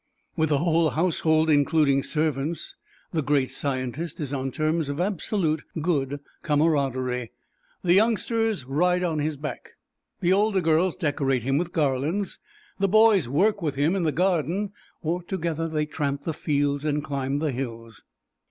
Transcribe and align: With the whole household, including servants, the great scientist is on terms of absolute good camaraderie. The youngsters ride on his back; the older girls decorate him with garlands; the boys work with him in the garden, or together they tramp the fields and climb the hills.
With 0.35 0.49
the 0.49 0.57
whole 0.57 0.89
household, 0.89 1.47
including 1.47 2.01
servants, 2.01 2.75
the 3.11 3.21
great 3.21 3.51
scientist 3.51 4.19
is 4.19 4.33
on 4.33 4.49
terms 4.49 4.89
of 4.89 4.99
absolute 4.99 5.61
good 5.79 6.19
camaraderie. 6.41 7.29
The 7.83 7.93
youngsters 7.93 8.65
ride 8.65 9.03
on 9.03 9.19
his 9.19 9.37
back; 9.37 9.73
the 10.19 10.33
older 10.33 10.59
girls 10.59 10.95
decorate 10.95 11.43
him 11.43 11.59
with 11.59 11.71
garlands; 11.71 12.39
the 12.79 12.87
boys 12.89 13.29
work 13.29 13.61
with 13.61 13.75
him 13.75 13.95
in 13.95 14.01
the 14.01 14.11
garden, 14.11 14.71
or 15.03 15.21
together 15.21 15.67
they 15.69 15.85
tramp 15.85 16.23
the 16.23 16.33
fields 16.33 16.83
and 16.83 17.03
climb 17.03 17.37
the 17.37 17.51
hills. 17.51 18.03